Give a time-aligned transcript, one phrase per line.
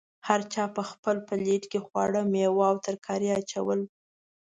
[0.27, 3.81] هر چا په خپل پلیټ کې خواړه، میوه او ترکاري اچول.